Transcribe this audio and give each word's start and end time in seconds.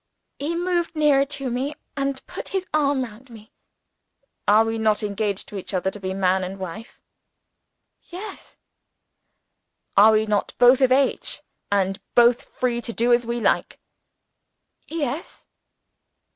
He 0.39 0.55
moved 0.55 0.95
nearer 0.95 1.25
to 1.27 1.51
me; 1.51 1.75
and 1.95 2.25
put 2.25 2.47
his 2.47 2.65
arm 2.73 3.03
round 3.03 3.29
me. 3.29 3.51
"Are 4.47 4.65
we 4.65 4.79
not 4.79 5.03
engaged 5.03 5.47
to 5.49 5.57
each 5.57 5.75
other 5.75 5.91
to 5.91 5.99
be 5.99 6.11
man 6.11 6.43
and 6.43 6.57
wife?" 6.57 6.99
he 7.99 8.15
whispered. 8.17 8.27
"Yes." 8.31 8.57
"Are 9.95 10.13
we 10.13 10.25
not 10.25 10.55
both 10.57 10.81
of 10.81 10.91
age, 10.91 11.43
and 11.71 11.99
both 12.15 12.41
free 12.45 12.81
to 12.81 12.91
do 12.91 13.13
as 13.13 13.27
we 13.27 13.39
like?" 13.39 13.79
"Yes." 14.87 15.45